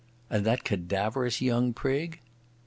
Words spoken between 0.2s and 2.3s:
"And that cadaverous young prig?"